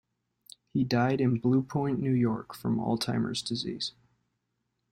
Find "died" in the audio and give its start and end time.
0.83-1.21